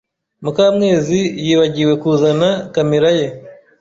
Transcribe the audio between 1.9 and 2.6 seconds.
kuzana